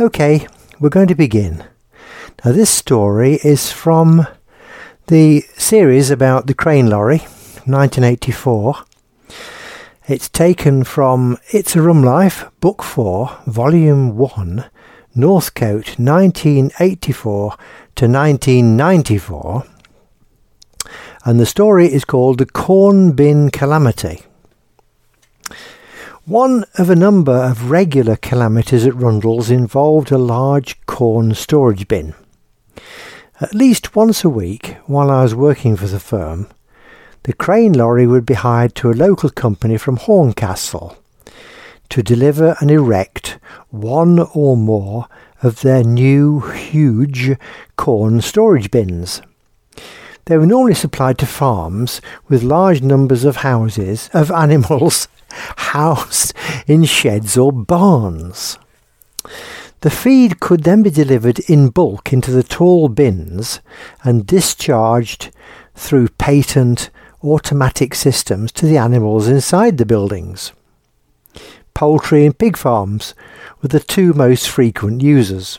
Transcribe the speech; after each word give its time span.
Okay, 0.00 0.46
we're 0.78 0.88
going 0.88 1.08
to 1.08 1.14
begin. 1.14 1.62
Now, 2.42 2.52
this 2.52 2.70
story 2.70 3.34
is 3.44 3.70
from 3.70 4.26
the 5.08 5.42
series 5.58 6.10
about 6.10 6.46
the 6.46 6.54
crane 6.54 6.88
lorry, 6.88 7.18
1984. 7.66 8.76
It's 10.08 10.30
taken 10.30 10.84
from 10.84 11.36
It's 11.50 11.76
a 11.76 11.82
Rum 11.82 12.02
Life, 12.02 12.46
Book 12.60 12.82
4, 12.82 13.40
Volume 13.46 14.16
1, 14.16 14.70
Northcote, 15.14 15.98
1984 15.98 17.50
to 17.96 18.06
1994. 18.06 19.64
And 21.26 21.38
the 21.38 21.44
story 21.44 21.92
is 21.92 22.06
called 22.06 22.38
The 22.38 22.46
Corn 22.46 23.12
Bin 23.12 23.50
Calamity. 23.50 24.22
One 26.30 26.64
of 26.78 26.88
a 26.88 26.94
number 26.94 27.32
of 27.32 27.72
regular 27.72 28.14
calamities 28.14 28.86
at 28.86 28.94
Rundle's 28.94 29.50
involved 29.50 30.12
a 30.12 30.16
large 30.16 30.80
corn 30.86 31.34
storage 31.34 31.88
bin. 31.88 32.14
At 33.40 33.52
least 33.52 33.96
once 33.96 34.22
a 34.22 34.28
week, 34.28 34.76
while 34.86 35.10
I 35.10 35.24
was 35.24 35.34
working 35.34 35.74
for 35.74 35.88
the 35.88 35.98
firm, 35.98 36.46
the 37.24 37.32
crane 37.32 37.72
lorry 37.72 38.06
would 38.06 38.24
be 38.24 38.34
hired 38.34 38.76
to 38.76 38.90
a 38.90 38.92
local 38.92 39.28
company 39.30 39.76
from 39.76 39.96
Horncastle 39.96 40.96
to 41.88 42.00
deliver 42.00 42.54
and 42.60 42.70
erect 42.70 43.40
one 43.70 44.20
or 44.32 44.56
more 44.56 45.08
of 45.42 45.62
their 45.62 45.82
new 45.82 46.38
huge 46.38 47.36
corn 47.74 48.20
storage 48.20 48.70
bins. 48.70 49.20
They 50.26 50.38
were 50.38 50.46
normally 50.46 50.74
supplied 50.74 51.18
to 51.18 51.26
farms 51.26 52.00
with 52.28 52.44
large 52.44 52.82
numbers 52.82 53.24
of 53.24 53.38
houses 53.38 54.08
of 54.14 54.30
animals 54.46 55.08
housed 55.30 56.34
in 56.66 56.84
sheds 56.84 57.36
or 57.36 57.52
barns. 57.52 58.58
The 59.80 59.90
feed 59.90 60.40
could 60.40 60.64
then 60.64 60.82
be 60.82 60.90
delivered 60.90 61.38
in 61.40 61.70
bulk 61.70 62.12
into 62.12 62.30
the 62.30 62.42
tall 62.42 62.88
bins 62.88 63.60
and 64.04 64.26
discharged 64.26 65.30
through 65.74 66.08
patent 66.08 66.90
automatic 67.22 67.94
systems 67.94 68.52
to 68.52 68.66
the 68.66 68.76
animals 68.76 69.28
inside 69.28 69.78
the 69.78 69.86
buildings. 69.86 70.52
Poultry 71.74 72.26
and 72.26 72.36
pig 72.36 72.56
farms 72.56 73.14
were 73.62 73.68
the 73.68 73.80
two 73.80 74.12
most 74.12 74.48
frequent 74.48 75.02
users. 75.02 75.58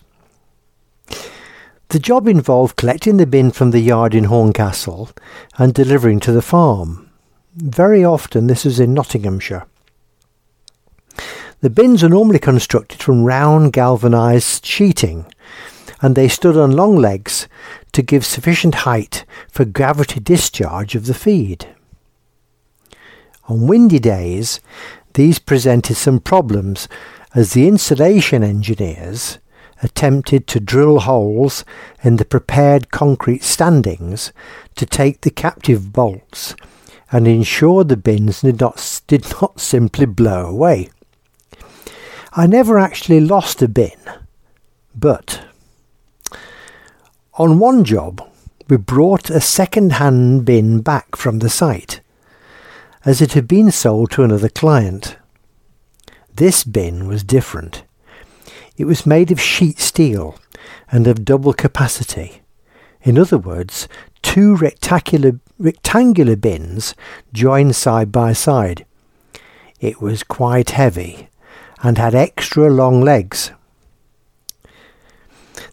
The 1.90 2.00
job 2.00 2.28
involved 2.28 2.78
collecting 2.78 3.18
the 3.18 3.26
bin 3.26 3.52
from 3.52 3.72
the 3.72 3.80
yard 3.80 4.16
in 4.16 4.26
Horncastle 4.26 5.10
and 5.58 5.74
delivering 5.74 6.20
to 6.22 6.32
the 6.32 6.42
farm. 6.42 7.11
Very 7.54 8.06
often 8.06 8.48
this 8.48 8.64
was 8.64 8.80
in 8.80 8.94
Nottinghamshire. 8.94 9.66
The 11.60 11.70
bins 11.70 12.02
are 12.02 12.10
normally 12.10 12.40
constructed 12.40 13.04
from 13.04 13.26
round 13.26 13.74
galvanised 13.74 14.66
sheeting 14.66 15.26
and 16.02 16.16
they 16.16 16.30
stood 16.30 16.56
on 16.56 16.72
long 16.72 16.96
legs 16.96 17.50
to 17.92 18.02
give 18.02 18.26
sufficient 18.26 18.76
height 18.76 19.26
for 19.50 19.66
gravity 19.66 20.22
discharge 20.22 20.96
of 20.96 21.08
the 21.08 21.14
feed. 21.14 21.68
On 23.50 23.68
windy 23.68 24.00
days, 24.00 24.62
these 25.16 25.38
presented 25.38 25.96
some 25.96 26.22
problems 26.22 26.88
as 27.36 27.52
the 27.52 27.68
installation 27.68 28.44
engineers 28.44 29.40
attempted 29.84 30.48
to 30.48 30.62
drill 30.62 31.02
holes 31.02 31.66
in 32.02 32.16
the 32.16 32.24
prepared 32.24 32.92
concrete 32.92 33.44
standings 33.44 34.32
to 34.78 34.86
take 34.86 35.22
the 35.22 35.32
captive 35.32 35.92
bolts 35.92 36.56
and 37.12 37.28
ensure 37.28 37.84
the 37.84 37.98
bins 37.98 38.42
did 38.42 38.60
not, 38.60 39.02
did 39.08 39.26
not 39.42 39.60
simply 39.60 40.06
blow 40.06 40.46
away. 40.46 40.90
I 42.34 42.48
never 42.48 42.80
actually 42.80 43.20
lost 43.20 43.62
a 43.62 43.68
bin, 43.68 44.00
but 44.96 45.42
on 47.34 47.60
one 47.60 47.84
job 47.84 48.26
we 48.70 48.78
brought 48.78 49.30
a 49.30 49.42
second-hand 49.42 50.46
bin 50.46 50.80
back 50.80 51.18
from 51.18 51.40
the 51.40 51.50
site 51.50 52.00
as 53.04 53.22
it 53.22 53.34
had 53.34 53.48
been 53.48 53.72
sold 53.72 54.12
to 54.12 54.24
another 54.24 54.50
client. 54.50 55.18
This 56.34 56.64
bin 56.64 57.08
was 57.08 57.24
different. 57.24 57.84
It 58.78 58.86
was 58.86 59.06
made 59.06 59.32
of 59.32 59.42
sheet 59.42 59.80
steel 59.80 60.40
and 60.92 61.08
of 61.08 61.26
double 61.26 61.54
capacity. 61.54 62.41
In 63.04 63.18
other 63.18 63.38
words, 63.38 63.88
two 64.22 64.56
rectangular, 64.56 65.40
rectangular 65.58 66.36
bins 66.36 66.94
joined 67.34 67.76
side 67.76 68.12
by 68.12 68.34
side. 68.34 68.86
It 69.80 70.02
was 70.02 70.24
quite 70.24 70.72
heavy 70.72 71.30
and 71.82 71.98
had 71.98 72.14
extra 72.14 72.70
long 72.70 73.02
legs. 73.02 73.52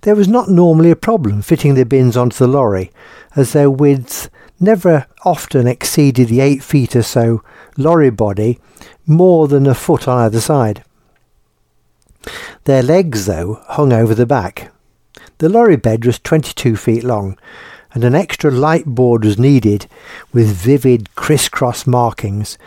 There 0.03 0.16
was 0.16 0.28
not 0.28 0.49
normally 0.49 0.91
a 0.91 0.97
problem 0.97 1.43
fitting 1.43 1.75
the 1.75 1.84
bins 1.84 2.16
onto 2.16 2.39
the 2.39 2.49
lorry, 2.49 2.91
as 3.37 3.53
their 3.53 3.71
width 3.71 4.31
never 4.59 5.06
often 5.25 5.66
exceeded 5.66 6.28
the 6.28 6.41
eight 6.41 6.62
feet 6.62 6.97
or 6.97 7.03
so 7.03 7.43
lorry 7.77 8.10
body, 8.10 8.59
more 9.06 9.49
than 9.49 9.66
a 9.66 9.75
foot 9.75 10.09
on 10.09 10.19
either 10.19 10.41
side. 10.41 10.83
Their 12.65 12.83
legs, 12.83 13.27
though, 13.27 13.62
hung 13.66 13.93
over 13.93 14.15
the 14.15 14.27
back. 14.27 14.72
The 15.38 15.49
lorry 15.49 15.76
bed 15.76 16.04
was 16.04 16.19
22 16.19 16.76
feet 16.76 17.04
long, 17.04 17.38
and 17.93 18.03
an 18.03 18.15
extra 18.15 18.50
light 18.50 18.87
board 18.87 19.25
was 19.25 19.38
needed 19.38 19.87
with 20.32 20.49
vivid 20.49 21.15
crisscross 21.15 21.87
markings 21.87 22.59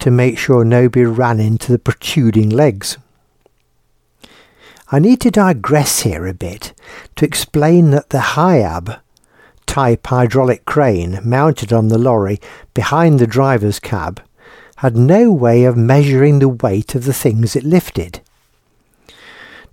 to 0.00 0.10
make 0.10 0.38
sure 0.38 0.64
nobody 0.64 1.04
ran 1.04 1.40
into 1.40 1.72
the 1.72 1.78
protruding 1.78 2.50
legs. 2.50 2.98
I 4.90 4.98
need 4.98 5.20
to 5.22 5.30
digress 5.30 6.00
here 6.00 6.26
a 6.26 6.34
bit 6.34 6.72
to 7.16 7.24
explain 7.24 7.90
that 7.90 8.10
the 8.10 8.20
Hiab 8.20 9.00
type 9.66 10.06
hydraulic 10.06 10.64
crane 10.64 11.20
mounted 11.22 11.72
on 11.72 11.88
the 11.88 11.98
lorry 11.98 12.40
behind 12.74 13.18
the 13.18 13.26
driver's 13.26 13.78
cab 13.78 14.22
had 14.76 14.96
no 14.96 15.30
way 15.30 15.64
of 15.64 15.76
measuring 15.76 16.38
the 16.38 16.48
weight 16.48 16.94
of 16.94 17.04
the 17.04 17.12
things 17.12 17.56
it 17.56 17.64
lifted. 17.64 18.20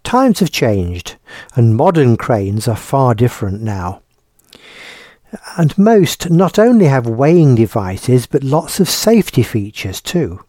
Times 0.04 0.40
have 0.40 0.52
changed, 0.52 1.16
and 1.56 1.76
modern 1.76 2.18
cranes 2.18 2.68
are 2.68 2.76
far 2.76 3.16
different 3.16 3.62
now. 3.62 4.02
And 5.58 5.78
most 5.78 6.30
not 6.30 6.58
only 6.58 6.86
have 6.86 7.08
weighing 7.08 7.56
devices, 7.56 8.28
but 8.28 8.44
lots 8.44 8.80
of 8.80 8.90
safety 8.90 9.44
features 9.44 10.02
too. 10.02 10.44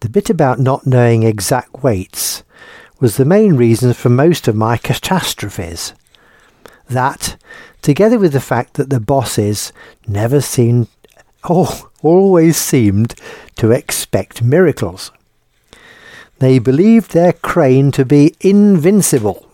The 0.00 0.08
bit 0.08 0.28
about 0.28 0.58
not 0.58 0.86
knowing 0.86 1.22
exact 1.22 1.82
weights 1.82 2.42
was 3.00 3.16
the 3.16 3.24
main 3.24 3.54
reason 3.54 3.92
for 3.92 4.08
most 4.08 4.48
of 4.48 4.56
my 4.56 4.76
catastrophes. 4.76 5.92
That, 6.88 7.36
together 7.82 8.18
with 8.18 8.32
the 8.32 8.40
fact 8.40 8.74
that 8.74 8.90
the 8.90 9.00
bosses 9.00 9.72
never 10.06 10.40
seemed, 10.40 10.88
oh, 11.48 11.90
always 12.02 12.56
seemed 12.56 13.14
to 13.56 13.70
expect 13.70 14.42
miracles. 14.42 15.10
They 16.38 16.58
believed 16.58 17.12
their 17.12 17.32
crane 17.32 17.90
to 17.92 18.04
be 18.04 18.34
invincible. 18.40 19.48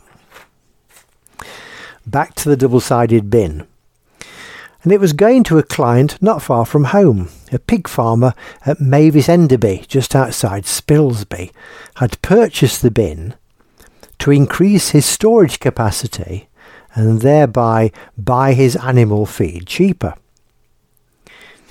Back 2.07 2.35
to 2.37 2.49
the 2.49 2.57
double 2.57 2.81
sided 2.81 3.31
bin. 3.31 3.67
And 4.83 4.91
it 4.91 4.99
was 4.99 5.13
going 5.13 5.45
to 5.45 5.59
a 5.59 5.63
client 5.63 6.21
not 6.21 6.43
far 6.43 6.67
from 6.67 6.85
home. 6.85 7.29
A 7.53 7.61
pig 7.61 7.87
farmer 7.87 8.35
at 8.67 8.81
Mavis 8.81 9.29
Enderby, 9.29 9.87
just 9.87 10.17
outside 10.17 10.65
Spilsby, 10.65 11.53
had 11.97 12.21
purchased 12.23 12.83
the 12.83 12.91
bin 12.91 13.35
to 14.19 14.33
increase 14.33 14.91
his 14.91 15.07
storage 15.07 15.61
capacity 15.61 16.49
and 16.95 17.21
thereby 17.21 17.93
buy 18.19 18.55
his 18.55 18.77
animal 18.77 19.25
feed 19.25 19.67
cheaper. 19.67 20.15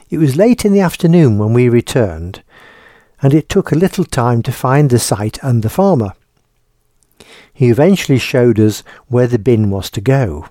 It 0.10 0.18
was 0.18 0.36
late 0.36 0.66
in 0.66 0.74
the 0.74 0.80
afternoon 0.80 1.38
when 1.38 1.54
we 1.54 1.70
returned, 1.70 2.44
and 3.22 3.34
it 3.34 3.50
took 3.50 3.72
a 3.72 3.78
little 3.78 4.06
time 4.06 4.42
to 4.44 4.52
find 4.52 4.90
the 4.90 5.00
site 5.00 5.38
and 5.44 5.64
the 5.64 5.70
farmer. 5.70 6.14
He 7.54 7.70
eventually 7.70 8.18
showed 8.18 8.60
us 8.60 8.84
where 9.08 9.28
the 9.28 9.40
bin 9.40 9.70
was 9.70 9.90
to 9.92 10.02
go. 10.02 10.48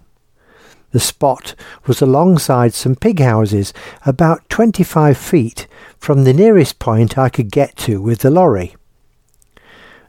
The 0.92 1.00
spot 1.00 1.54
was 1.86 2.02
alongside 2.02 2.74
some 2.74 2.96
pig 2.96 3.20
houses, 3.20 3.72
about 4.04 4.48
25 4.48 5.16
feet 5.16 5.66
from 5.98 6.24
the 6.24 6.32
nearest 6.32 6.78
point 6.78 7.16
I 7.16 7.28
could 7.28 7.50
get 7.50 7.76
to 7.78 8.02
with 8.02 8.20
the 8.20 8.30
lorry. 8.30 8.74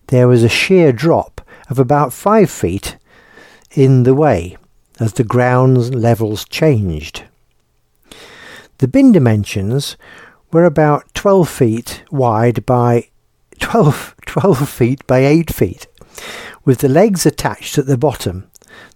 There 0.08 0.28
was 0.28 0.44
a 0.44 0.50
sheer 0.50 0.92
drop 0.92 1.42
of 1.70 1.80
about 1.80 2.14
5 2.14 2.50
feet 2.50 2.98
in 3.72 4.04
the 4.04 4.16
way 4.16 4.58
as 5.00 5.14
the 5.14 5.24
ground 5.24 5.96
levels 5.96 6.46
changed. 6.46 7.24
The 8.80 8.88
bin 8.88 9.12
dimensions 9.12 9.96
were 10.52 10.66
about 10.66 11.14
12 11.14 11.50
feet 11.50 12.04
wide 12.12 12.66
by 12.66 13.10
12, 13.60 14.16
12 14.26 14.70
feet 14.70 15.08
by 15.08 15.20
8 15.20 15.54
feet, 15.54 15.88
with 16.66 16.80
the 16.80 16.90
legs 16.90 17.26
attached 17.26 17.78
at 17.78 17.86
the 17.86 17.98
bottom. 17.98 18.50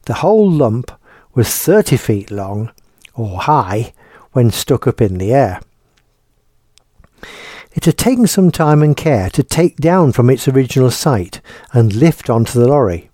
The 0.03 0.15
whole 0.15 0.49
lump 0.49 0.91
was 1.33 1.49
30 1.49 1.97
feet 1.97 2.31
long 2.31 2.71
or 3.13 3.41
high 3.41 3.93
when 4.31 4.51
stuck 4.51 4.87
up 4.87 5.01
in 5.01 5.17
the 5.17 5.33
air. 5.33 5.61
It 7.73 7.85
had 7.85 7.97
taken 7.97 8.27
some 8.27 8.51
time 8.51 8.81
and 8.81 8.95
care 8.95 9.29
to 9.31 9.43
take 9.43 9.77
down 9.77 10.13
from 10.13 10.29
its 10.29 10.47
original 10.47 10.91
site 10.91 11.41
and 11.73 11.93
lift 11.93 12.29
onto 12.29 12.57
the 12.57 12.67
lorry. 12.67 13.09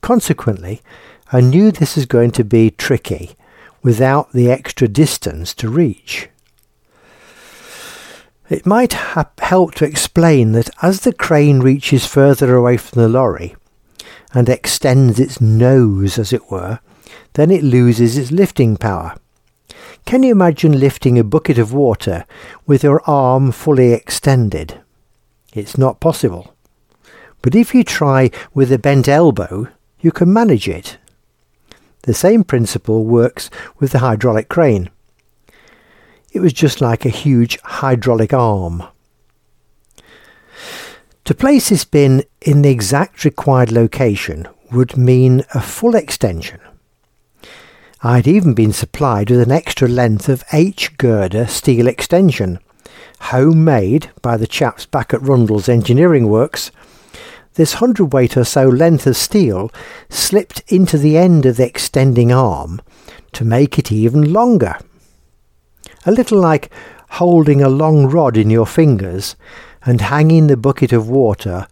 Consequently, 0.00 0.82
I 1.32 1.40
knew 1.40 1.70
this 1.70 1.96
was 1.96 2.06
going 2.06 2.32
to 2.32 2.44
be 2.44 2.70
tricky 2.70 3.36
without 3.82 4.32
the 4.32 4.50
extra 4.50 4.88
distance 4.88 5.54
to 5.54 5.68
reach. 5.68 6.28
It 8.48 8.64
might 8.64 8.92
ha- 8.92 9.30
help 9.38 9.74
to 9.76 9.84
explain 9.84 10.52
that 10.52 10.70
as 10.80 11.00
the 11.00 11.12
crane 11.12 11.60
reaches 11.60 12.06
further 12.06 12.54
away 12.54 12.76
from 12.76 13.02
the 13.02 13.08
lorry 13.08 13.56
and 14.32 14.48
extends 14.48 15.18
its 15.18 15.40
nose, 15.40 16.18
as 16.18 16.32
it 16.32 16.50
were, 16.50 16.78
then 17.32 17.50
it 17.50 17.64
loses 17.64 18.16
its 18.16 18.30
lifting 18.30 18.76
power. 18.76 19.16
Can 20.04 20.22
you 20.22 20.30
imagine 20.30 20.78
lifting 20.78 21.18
a 21.18 21.24
bucket 21.24 21.58
of 21.58 21.72
water 21.72 22.24
with 22.66 22.84
your 22.84 23.02
arm 23.08 23.50
fully 23.50 23.92
extended? 23.92 24.80
It's 25.52 25.76
not 25.76 26.00
possible. 26.00 26.54
But 27.42 27.56
if 27.56 27.74
you 27.74 27.82
try 27.82 28.30
with 28.54 28.70
a 28.70 28.78
bent 28.78 29.08
elbow, 29.08 29.68
you 30.00 30.12
can 30.12 30.32
manage 30.32 30.68
it. 30.68 30.98
The 32.02 32.14
same 32.14 32.44
principle 32.44 33.04
works 33.04 33.50
with 33.80 33.90
the 33.90 33.98
hydraulic 33.98 34.48
crane. 34.48 34.90
It 36.36 36.42
was 36.42 36.52
just 36.52 36.82
like 36.82 37.06
a 37.06 37.08
huge 37.08 37.58
hydraulic 37.62 38.34
arm. 38.34 38.82
To 41.24 41.34
place 41.34 41.70
this 41.70 41.86
bin 41.86 42.24
in 42.42 42.60
the 42.60 42.68
exact 42.68 43.24
required 43.24 43.72
location 43.72 44.46
would 44.70 44.98
mean 44.98 45.44
a 45.54 45.62
full 45.62 45.94
extension. 45.94 46.60
I'd 48.02 48.28
even 48.28 48.52
been 48.52 48.74
supplied 48.74 49.30
with 49.30 49.40
an 49.40 49.50
extra 49.50 49.88
length 49.88 50.28
of 50.28 50.44
H 50.52 50.98
girder 50.98 51.46
steel 51.46 51.86
extension, 51.86 52.58
homemade 53.20 54.10
by 54.20 54.36
the 54.36 54.46
chaps 54.46 54.84
back 54.84 55.14
at 55.14 55.22
Rundle's 55.22 55.70
Engineering 55.70 56.28
Works, 56.28 56.70
this 57.54 57.80
hundredweight 57.80 58.36
or 58.36 58.44
so 58.44 58.68
length 58.68 59.06
of 59.06 59.16
steel 59.16 59.70
slipped 60.10 60.62
into 60.70 60.98
the 60.98 61.16
end 61.16 61.46
of 61.46 61.56
the 61.56 61.66
extending 61.66 62.30
arm 62.30 62.82
to 63.32 63.42
make 63.42 63.78
it 63.78 63.90
even 63.90 64.34
longer. 64.34 64.76
A 66.06 66.12
little 66.12 66.38
like 66.38 66.70
holding 67.10 67.60
a 67.60 67.68
long 67.68 68.06
rod 68.06 68.36
in 68.36 68.48
your 68.48 68.66
fingers 68.66 69.36
and 69.84 70.00
hanging 70.00 70.46
the 70.46 70.56
bucket 70.56 70.92
of 70.92 71.08
water 71.08 71.66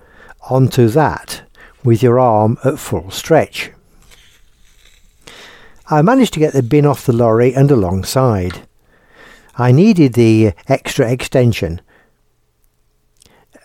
onto 0.50 0.88
that 0.88 1.42
with 1.84 2.02
your 2.02 2.18
arm 2.18 2.58
at 2.64 2.78
full 2.78 3.10
stretch. 3.10 3.70
I 5.88 6.02
managed 6.02 6.32
to 6.34 6.40
get 6.40 6.52
the 6.52 6.62
bin 6.62 6.86
off 6.86 7.06
the 7.06 7.12
lorry 7.12 7.54
and 7.54 7.70
alongside. 7.70 8.66
I 9.56 9.70
needed 9.70 10.14
the 10.14 10.52
extra 10.66 11.10
extension 11.10 11.80
uh, 13.54 13.58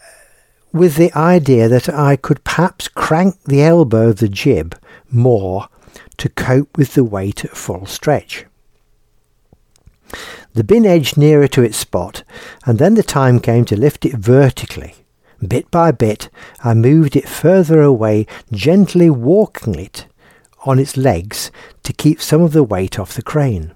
with 0.72 0.98
the 0.98 1.12
idea 1.18 1.68
that 1.68 1.90
I 1.90 2.16
could 2.16 2.44
perhaps 2.44 2.88
crank 2.88 3.42
the 3.44 3.64
elbow 3.64 4.10
of 4.10 4.18
the 4.18 4.30
jib 4.30 4.78
more 5.10 5.68
to 6.18 6.30
cope 6.30 6.78
with 6.78 6.94
the 6.94 7.04
weight 7.04 7.46
at 7.46 7.58
full 7.58 7.86
stretch. 7.86 8.46
The 10.54 10.64
bin 10.64 10.86
edged 10.86 11.18
nearer 11.18 11.48
to 11.50 11.64
its 11.64 11.78
spot, 11.78 12.24
and 12.66 12.80
then 12.80 12.96
the 12.96 13.04
time 13.04 13.40
came 13.40 13.66
to 13.66 13.80
lift 13.80 14.06
it 14.06 14.16
vertically. 14.16 14.96
Bit 15.46 15.72
by 15.72 15.92
bit, 15.92 16.30
I 16.64 16.74
moved 16.74 17.16
it 17.16 17.30
further 17.30 17.82
away, 17.82 18.26
gently 18.52 19.10
walking 19.10 19.76
it 19.76 20.08
on 20.66 20.80
its 20.80 20.98
legs 20.98 21.52
to 21.84 21.94
keep 21.94 22.22
some 22.22 22.42
of 22.42 22.52
the 22.52 22.64
weight 22.64 23.00
off 23.00 23.14
the 23.14 23.22
crane. 23.22 23.74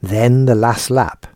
Then 0.00 0.44
the 0.44 0.54
last 0.54 0.90
lap, 0.90 1.26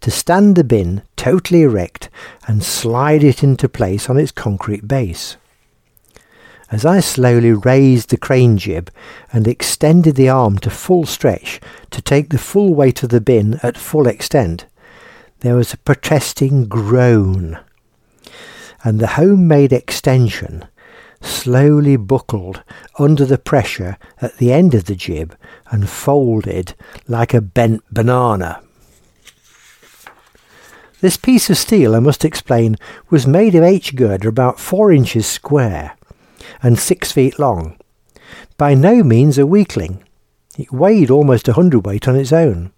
to 0.00 0.10
stand 0.10 0.54
the 0.54 0.64
bin 0.64 1.02
totally 1.16 1.62
erect 1.62 2.10
and 2.46 2.62
slide 2.62 3.24
it 3.24 3.42
into 3.42 3.68
place 3.68 4.08
on 4.08 4.18
its 4.18 4.30
concrete 4.30 4.86
base. 4.86 5.36
As 6.74 6.84
I 6.84 6.98
slowly 6.98 7.52
raised 7.52 8.10
the 8.10 8.16
crane 8.16 8.58
jib 8.58 8.90
and 9.32 9.46
extended 9.46 10.16
the 10.16 10.28
arm 10.28 10.58
to 10.58 10.70
full 10.70 11.06
stretch 11.06 11.60
to 11.92 12.02
take 12.02 12.30
the 12.30 12.36
full 12.36 12.74
weight 12.74 13.04
of 13.04 13.10
the 13.10 13.20
bin 13.20 13.60
at 13.62 13.78
full 13.78 14.08
extent, 14.08 14.66
there 15.38 15.54
was 15.54 15.72
a 15.72 15.78
protesting 15.78 16.66
groan, 16.66 17.60
and 18.82 18.98
the 18.98 19.14
homemade 19.14 19.72
extension 19.72 20.64
slowly 21.20 21.94
buckled 21.94 22.64
under 22.98 23.24
the 23.24 23.38
pressure 23.38 23.96
at 24.20 24.38
the 24.38 24.52
end 24.52 24.74
of 24.74 24.86
the 24.86 24.96
jib 24.96 25.36
and 25.70 25.88
folded 25.88 26.74
like 27.06 27.32
a 27.32 27.40
bent 27.40 27.84
banana. 27.92 28.60
This 31.00 31.16
piece 31.16 31.48
of 31.48 31.56
steel, 31.56 31.94
I 31.94 32.00
must 32.00 32.24
explain, 32.24 32.74
was 33.10 33.28
made 33.28 33.54
of 33.54 33.62
H 33.62 33.94
girder 33.94 34.28
about 34.28 34.58
four 34.58 34.90
inches 34.90 35.24
square 35.24 35.96
and 36.62 36.78
six 36.78 37.12
feet 37.12 37.38
long. 37.38 37.78
By 38.56 38.74
no 38.74 39.02
means 39.02 39.38
a 39.38 39.46
weakling. 39.46 40.04
It 40.56 40.72
weighed 40.72 41.10
almost 41.10 41.48
a 41.48 41.54
hundredweight 41.54 42.06
on 42.06 42.16
its 42.16 42.32
own. 42.32 42.72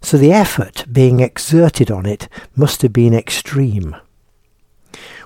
So 0.00 0.16
the 0.16 0.32
effort 0.32 0.84
being 0.92 1.20
exerted 1.20 1.90
on 1.90 2.06
it 2.06 2.28
must 2.54 2.82
have 2.82 2.92
been 2.92 3.14
extreme. 3.14 3.96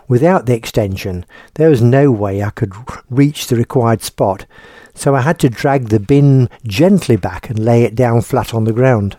Without 0.08 0.46
the 0.46 0.54
extension, 0.54 1.26
there 1.54 1.69
was 1.69 1.82
no 1.82 2.10
way 2.10 2.42
I 2.42 2.50
could 2.50 2.72
reach 3.10 3.46
the 3.46 3.56
required 3.56 4.02
spot, 4.02 4.46
so 4.94 5.14
I 5.14 5.20
had 5.20 5.38
to 5.40 5.50
drag 5.50 5.88
the 5.88 6.00
bin 6.00 6.48
gently 6.66 7.16
back 7.16 7.50
and 7.50 7.58
lay 7.58 7.82
it 7.82 7.94
down 7.94 8.22
flat 8.22 8.54
on 8.54 8.64
the 8.64 8.72
ground. 8.72 9.19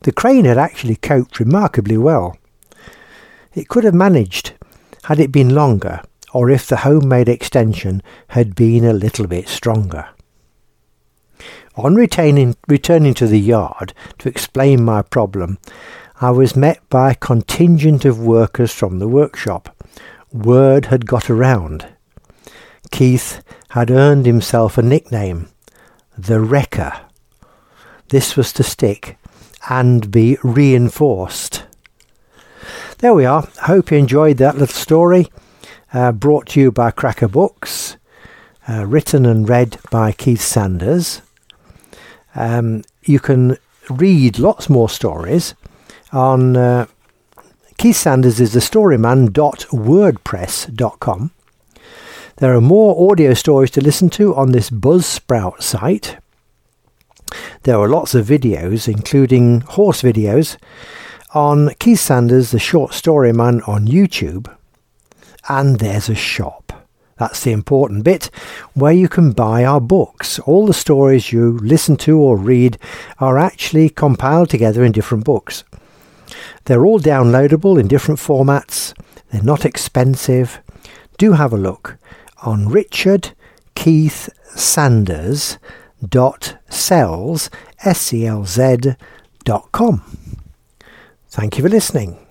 The 0.00 0.12
crane 0.12 0.44
had 0.46 0.58
actually 0.58 0.96
coped 0.96 1.38
remarkably 1.38 1.96
well. 1.96 2.36
It 3.54 3.68
could 3.68 3.84
have 3.84 3.94
managed 3.94 4.54
had 5.04 5.20
it 5.20 5.30
been 5.30 5.54
longer, 5.54 6.02
or 6.32 6.50
if 6.50 6.66
the 6.66 6.78
homemade 6.78 7.28
extension 7.28 8.02
had 8.28 8.54
been 8.54 8.84
a 8.84 8.92
little 8.92 9.26
bit 9.26 9.48
stronger. 9.48 10.08
On 11.76 11.94
retaining, 11.94 12.56
returning 12.68 13.14
to 13.14 13.26
the 13.26 13.40
yard 13.40 13.94
to 14.18 14.28
explain 14.28 14.84
my 14.84 15.02
problem, 15.02 15.58
I 16.20 16.30
was 16.30 16.56
met 16.56 16.86
by 16.90 17.12
a 17.12 17.14
contingent 17.14 18.04
of 18.04 18.18
workers 18.18 18.72
from 18.72 18.98
the 18.98 19.08
workshop. 19.08 19.74
Word 20.32 20.86
had 20.86 21.06
got 21.06 21.30
around. 21.30 21.86
Keith 22.90 23.42
had 23.70 23.90
earned 23.90 24.26
himself 24.26 24.76
a 24.76 24.82
nickname, 24.82 25.48
the 26.18 26.40
Wrecker. 26.40 26.92
This 28.08 28.36
was 28.36 28.52
to 28.54 28.62
stick 28.62 29.16
and 29.68 30.10
be 30.10 30.36
reinforced. 30.42 31.64
There 32.98 33.14
we 33.14 33.24
are. 33.24 33.48
Hope 33.62 33.90
you 33.90 33.96
enjoyed 33.96 34.36
that 34.38 34.58
little 34.58 34.74
story. 34.74 35.28
Uh, 35.92 36.12
brought 36.12 36.46
to 36.46 36.60
you 36.60 36.70
by 36.70 36.90
Cracker 36.90 37.26
Books, 37.26 37.96
uh, 38.68 38.86
written 38.86 39.26
and 39.26 39.48
read 39.48 39.78
by 39.90 40.12
Keith 40.12 40.40
Sanders. 40.40 41.20
Um, 42.34 42.84
you 43.02 43.18
can 43.18 43.56
read 43.88 44.38
lots 44.38 44.70
more 44.70 44.88
stories 44.88 45.54
on 46.12 46.56
uh, 46.56 46.86
Keith 47.80 47.96
Sanders 47.96 48.38
is 48.40 48.52
the 48.52 48.60
storyman.wordpress.com. 48.60 51.30
There 52.36 52.54
are 52.54 52.60
more 52.60 53.10
audio 53.10 53.34
stories 53.34 53.72
to 53.72 53.80
listen 53.80 54.08
to 54.10 54.32
on 54.34 54.52
this 54.52 54.70
Buzzsprout 54.70 55.62
site. 55.62 56.18
There 57.62 57.78
are 57.78 57.88
lots 57.88 58.14
of 58.14 58.26
videos, 58.26 58.86
including 58.86 59.62
horse 59.62 60.02
videos, 60.02 60.58
on 61.32 61.70
Keith 61.78 62.00
Sanders, 62.00 62.50
the 62.50 62.58
short 62.58 62.92
story 62.92 63.32
man 63.32 63.62
on 63.62 63.86
YouTube. 63.86 64.54
And 65.48 65.78
there's 65.78 66.08
a 66.08 66.14
shop. 66.14 66.72
That's 67.20 67.44
the 67.44 67.52
important 67.52 68.02
bit 68.04 68.30
where 68.72 68.92
you 68.92 69.06
can 69.06 69.32
buy 69.32 69.64
our 69.64 69.80
books. 69.80 70.38
All 70.40 70.66
the 70.66 70.72
stories 70.72 71.32
you 71.32 71.58
listen 71.58 71.96
to 71.98 72.18
or 72.18 72.38
read 72.38 72.78
are 73.18 73.38
actually 73.38 73.90
compiled 73.90 74.48
together 74.48 74.82
in 74.84 74.92
different 74.92 75.24
books. 75.24 75.62
They're 76.64 76.86
all 76.86 76.98
downloadable 76.98 77.78
in 77.78 77.88
different 77.88 78.20
formats. 78.20 78.94
They're 79.30 79.42
not 79.42 79.66
expensive. 79.66 80.60
Do 81.18 81.32
have 81.32 81.52
a 81.52 81.58
look 81.58 81.98
on 82.42 82.68
Richard 82.68 83.32
Keith. 83.74 84.30
Thank 91.28 91.58
you 91.58 91.64
for 91.64 91.68
listening. 91.68 92.26